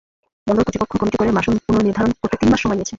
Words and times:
বন্দর 0.47 0.63
কর্তৃপক্ষ 0.65 0.93
কমিটি 0.97 1.17
করে 1.17 1.31
মাশুল 1.37 1.55
পুনর্নির্ধারণ 1.65 2.11
করতে 2.13 2.35
তিন 2.41 2.49
মাস 2.51 2.59
সময় 2.61 2.75
নিয়েছে। 2.77 2.89